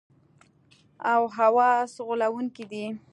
او 1.13 1.21
حواس 1.37 1.91
غولونکي 2.07 2.63
دي. 2.71 2.85